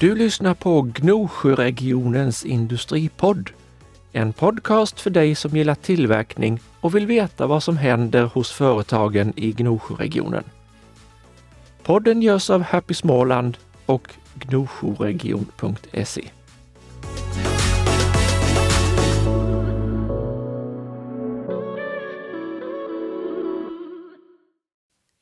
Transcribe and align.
Du 0.00 0.14
lyssnar 0.14 0.54
på 0.54 0.82
Gnosjöregionens 0.82 2.44
industripodd. 2.44 3.50
En 4.12 4.32
podcast 4.32 5.00
för 5.00 5.10
dig 5.10 5.34
som 5.34 5.56
gillar 5.56 5.74
tillverkning 5.74 6.60
och 6.80 6.94
vill 6.94 7.06
veta 7.06 7.46
vad 7.46 7.62
som 7.62 7.76
händer 7.76 8.24
hos 8.24 8.52
företagen 8.52 9.32
i 9.36 9.52
Gnosjöregionen. 9.52 10.44
Podden 11.82 12.22
görs 12.22 12.50
av 12.50 12.62
Happy 12.62 12.94
Småland 12.94 13.56
och 13.86 14.12
gnosjoregion.se. 14.34 16.30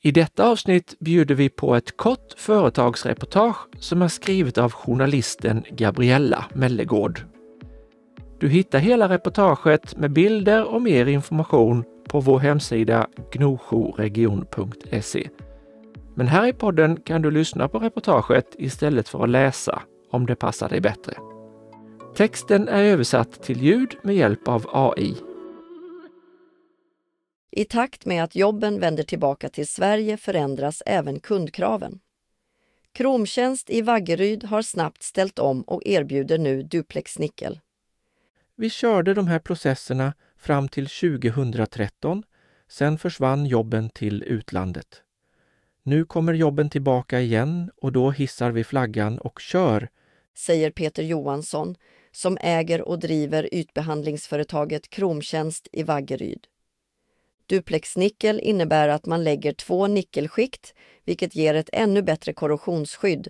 I 0.07 0.13
detta 0.13 0.49
avsnitt 0.49 0.99
bjuder 0.99 1.35
vi 1.35 1.49
på 1.49 1.75
ett 1.75 1.97
kort 1.97 2.35
företagsreportage 2.37 3.57
som 3.79 4.03
är 4.03 4.09
skrivet 4.09 4.59
av 4.59 4.73
journalisten 4.73 5.65
Gabriella 5.71 6.45
Mellegård. 6.55 7.21
Du 8.41 8.49
hittar 8.49 8.79
hela 8.79 9.09
reportaget 9.09 9.97
med 9.97 10.13
bilder 10.13 10.65
och 10.65 10.83
mer 10.83 11.07
information 11.07 11.85
på 12.09 12.21
vår 12.21 12.39
hemsida 12.39 13.09
gnosjoregion.se. 13.33 15.29
Men 16.15 16.27
här 16.27 16.47
i 16.47 16.53
podden 16.53 16.97
kan 16.97 17.23
du 17.23 17.31
lyssna 17.31 17.69
på 17.69 17.79
reportaget 17.79 18.55
istället 18.59 19.09
för 19.09 19.25
att 19.25 19.31
läsa 19.31 19.83
om 20.11 20.27
det 20.27 20.37
passar 20.37 20.69
dig 20.69 20.81
bättre. 20.81 21.15
Texten 22.17 22.69
är 22.69 22.83
översatt 22.83 23.43
till 23.43 23.63
ljud 23.63 23.97
med 24.03 24.17
hjälp 24.17 24.49
av 24.49 24.67
AI. 24.73 25.15
I 27.57 27.65
takt 27.65 28.07
med 28.07 28.25
att 28.25 28.35
jobben 28.35 28.81
vänder 28.81 29.03
tillbaka 29.03 29.49
till 29.49 29.69
Sverige 29.69 30.17
förändras 30.17 30.83
även 30.87 31.21
kundkraven. 31.21 32.01
Kromtjänst 32.93 33.71
i 33.71 33.83
Vaggeryd 33.83 34.45
har 34.45 34.63
snabbt 34.63 35.03
ställt 35.03 35.39
om 35.39 35.63
och 35.63 35.83
erbjuder 35.85 36.39
nu 36.39 36.63
duplexnickel. 36.63 37.61
Vi 38.57 38.71
körde 38.71 39.15
de 39.15 39.27
här 39.27 39.39
processerna 39.39 40.15
fram 40.37 40.69
till 40.69 40.87
2013. 40.87 42.23
Sen 42.69 42.99
försvann 42.99 43.47
jobben 43.47 43.91
till 43.91 44.23
utlandet. 44.23 45.03
Nu 45.83 46.05
kommer 46.05 46.33
jobben 46.33 46.71
tillbaka 46.71 47.21
igen 47.21 47.71
och 47.77 47.93
då 47.93 48.11
hissar 48.11 48.51
vi 48.51 48.65
flaggan 48.65 49.19
och 49.19 49.41
kör, 49.41 49.89
säger 50.37 50.71
Peter 50.71 51.03
Johansson 51.03 51.77
som 52.13 52.39
äger 52.41 52.83
och 52.83 52.99
driver 52.99 53.55
ytbehandlingsföretaget 53.55 54.91
Kromtjänst 54.91 55.69
i 55.73 55.83
Vaggeryd. 55.83 56.47
Duplexnickel 57.47 58.41
innebär 58.41 58.89
att 58.89 59.07
man 59.07 59.25
lägger 59.25 59.53
två 59.53 59.87
nickelskikt 59.87 60.75
vilket 61.05 61.35
ger 61.35 61.55
ett 61.55 61.71
ännu 61.73 62.03
bättre 62.03 62.33
korrosionsskydd 62.33 63.29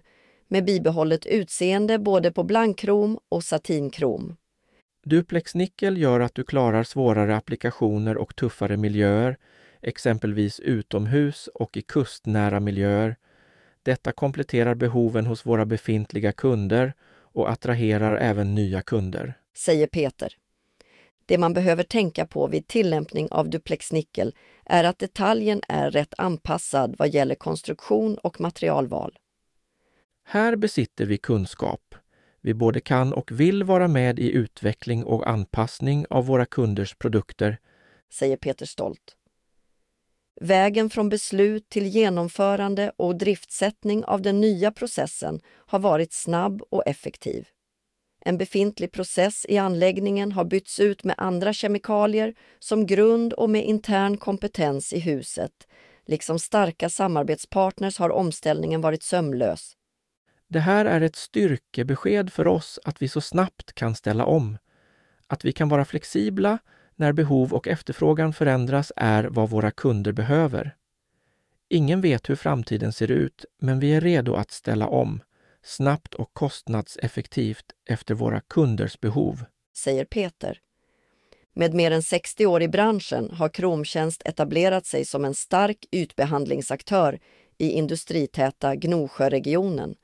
med 0.48 0.65
bibehållet 0.65 1.27
utseende 1.27 1.98
både 1.98 2.33
på 2.33 2.42
blankkrom 2.42 3.19
och 3.29 3.45
satinkrom. 3.45 4.37
Duplexnickel 5.05 5.98
gör 5.98 6.20
att 6.20 6.35
du 6.35 6.45
klarar 6.45 6.83
svårare 6.83 7.37
applikationer 7.37 8.17
och 8.17 8.37
tuffare 8.37 8.77
miljöer, 8.77 9.37
exempelvis 9.83 10.61
utomhus 10.61 11.47
och 11.55 11.77
i 11.77 11.83
kustnära 11.83 12.61
miljöer. 12.61 13.17
Detta 13.83 14.12
kompletterar 14.12 14.75
behoven 14.75 15.27
hos 15.27 15.47
våra 15.47 15.67
befintliga 15.67 16.33
kunder 16.33 16.92
och 17.35 17.51
attraherar 17.51 18.17
även 18.17 18.55
nya 18.55 18.83
kunder. 18.83 19.35
Säger 19.57 19.87
Peter. 19.87 20.37
Det 21.27 21.39
man 21.39 21.53
behöver 21.53 21.83
tänka 21.83 22.27
på 22.27 22.47
vid 22.47 22.67
tillämpning 22.67 23.28
av 23.30 23.50
duplexnickel 23.50 24.34
är 24.64 24.84
att 24.84 24.98
detaljen 24.98 25.61
är 25.69 25.91
rätt 25.91 26.14
anpassad 26.19 26.94
vad 26.98 27.08
gäller 27.08 27.34
konstruktion 27.34 28.19
och 28.19 28.41
materialval. 28.41 29.19
Här 30.25 30.56
besitter 30.56 31.06
vi 31.06 31.19
kunskap. 31.19 31.95
Vi 32.40 32.55
både 32.55 32.80
kan 32.80 33.13
och 33.13 33.33
vill 33.33 33.64
vara 33.64 33.89
med 33.89 34.18
i 34.18 34.30
utveckling 34.30 35.05
och 35.05 35.29
anpassning 35.29 36.07
av 36.11 36.27
våra 36.27 36.46
kunders 36.46 36.95
produkter, 36.95 37.58
säger 38.13 38.36
Peter 38.36 38.67
Stolt. 38.67 39.17
Vägen 40.40 40.90
från 40.90 41.08
beslut 41.08 41.68
till 41.68 41.86
genomförande 41.86 42.92
och 42.96 43.17
driftsättning 43.17 44.05
av 44.05 44.23
den 44.23 44.40
nya 44.40 44.70
processen 44.73 45.40
har 45.46 45.79
varit 45.79 46.13
snabb 46.13 46.63
och 46.70 46.86
effektiv. 46.86 47.48
En 48.27 48.39
befintlig 48.39 48.92
process 48.92 49.46
i 49.48 49.58
anläggningen 49.58 50.33
har 50.33 50.45
bytts 50.45 50.80
ut 50.80 51.05
med 51.05 51.14
andra 51.18 51.52
kemikalier 51.52 52.35
som 52.58 52.86
grund 52.86 53.33
och 53.33 53.51
med 53.51 53.64
intern 53.64 54.17
kompetens 54.17 54.92
i 54.92 55.01
huset. 55.01 55.52
Liksom 56.07 56.39
starka 56.39 56.89
samarbetspartners 56.89 57.98
har 57.98 58.11
omställningen 58.11 58.80
varit 58.80 59.02
sömlös. 59.02 59.77
Det 60.48 60.61
här 60.61 60.84
är 60.84 61.01
ett 61.01 61.17
styrkebesked 61.17 62.33
för 62.33 62.46
oss 62.46 62.79
att 62.84 63.02
vi 63.02 63.08
så 63.08 63.20
snabbt 63.20 63.73
kan 63.73 63.95
ställa 63.95 64.24
om. 64.24 64.58
Att 65.27 65.45
vi 65.45 65.52
kan 65.52 65.68
vara 65.68 65.84
flexibla 65.84 66.58
när 66.96 67.13
behov 67.13 67.55
och 67.55 67.68
efterfrågan 67.68 68.33
förändras 68.33 68.92
är 68.96 69.24
vad 69.24 69.51
våra 69.51 69.70
kunder 69.70 70.13
behöver. 70.13 70.77
Ingen 71.68 72.01
vet 72.01 72.30
hur 72.30 72.36
framtiden 72.36 72.92
ser 72.92 73.11
ut, 73.11 73.45
men 73.61 73.80
vi 73.80 73.95
är 73.95 74.01
redo 74.01 74.34
att 74.34 74.51
ställa 74.51 74.86
om 74.86 75.20
snabbt 75.64 76.14
och 76.14 76.30
kostnadseffektivt 76.33 77.64
efter 77.89 78.14
våra 78.14 78.41
kunders 78.41 79.01
behov. 79.01 79.45
Säger 79.77 80.05
Peter. 80.05 80.61
Med 81.52 81.75
mer 81.75 81.91
än 81.91 82.02
60 82.02 82.47
år 82.47 82.63
i 82.63 82.69
branschen 82.69 83.30
har 83.30 83.48
Kromtjänst 83.48 84.23
etablerat 84.25 84.86
sig 84.86 85.05
som 85.05 85.25
en 85.25 85.35
stark 85.35 85.86
ytbehandlingsaktör 85.92 87.19
i 87.58 87.70
industritäta 87.70 88.77
Gnosjöregionen 88.77 89.95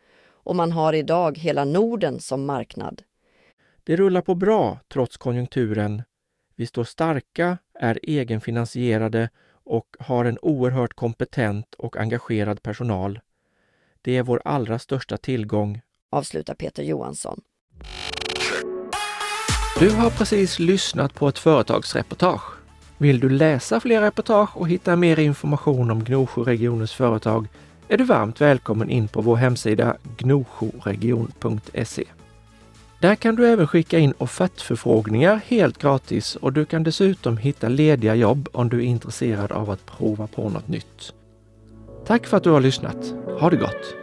och 0.42 0.56
man 0.56 0.72
har 0.72 0.92
idag 0.92 1.38
hela 1.38 1.64
Norden 1.64 2.20
som 2.20 2.46
marknad. 2.46 3.02
Det 3.84 3.96
rullar 3.96 4.22
på 4.22 4.34
bra 4.34 4.78
trots 4.88 5.16
konjunkturen. 5.16 6.02
Vi 6.56 6.66
står 6.66 6.84
starka, 6.84 7.58
är 7.74 7.98
egenfinansierade 8.02 9.30
och 9.64 9.96
har 9.98 10.24
en 10.24 10.38
oerhört 10.42 10.94
kompetent 10.94 11.74
och 11.74 11.96
engagerad 11.96 12.62
personal. 12.62 13.20
Det 14.02 14.16
är 14.16 14.22
vår 14.22 14.42
allra 14.44 14.78
största 14.78 15.16
tillgång, 15.16 15.80
avslutar 16.10 16.54
Peter 16.54 16.82
Johansson. 16.82 17.40
Du 19.78 19.90
har 19.90 20.10
precis 20.10 20.58
lyssnat 20.58 21.14
på 21.14 21.28
ett 21.28 21.38
företagsreportage. 21.38 22.42
Vill 22.98 23.20
du 23.20 23.28
läsa 23.28 23.80
fler 23.80 24.00
reportage 24.00 24.56
och 24.56 24.68
hitta 24.68 24.96
mer 24.96 25.18
information 25.18 25.90
om 25.90 26.04
Gnosjöregionens 26.04 26.92
företag 26.92 27.46
är 27.88 27.98
du 27.98 28.04
varmt 28.04 28.40
välkommen 28.40 28.90
in 28.90 29.08
på 29.08 29.20
vår 29.20 29.36
hemsida 29.36 29.96
gnosjoregion.se. 30.18 32.04
Där 33.00 33.14
kan 33.14 33.36
du 33.36 33.46
även 33.46 33.66
skicka 33.66 33.98
in 33.98 34.14
offertförfrågningar 34.18 35.40
helt 35.46 35.78
gratis 35.78 36.36
och 36.36 36.52
du 36.52 36.64
kan 36.64 36.82
dessutom 36.82 37.36
hitta 37.36 37.68
lediga 37.68 38.14
jobb 38.14 38.48
om 38.52 38.68
du 38.68 38.78
är 38.78 38.84
intresserad 38.84 39.52
av 39.52 39.70
att 39.70 39.86
prova 39.86 40.26
på 40.26 40.48
något 40.48 40.68
nytt. 40.68 41.12
Tack 42.10 42.26
för 42.26 42.36
att 42.36 42.44
du 42.44 42.50
har 42.50 42.60
lyssnat. 42.60 43.14
Ha 43.40 43.50
det 43.50 43.56
gott! 43.56 43.99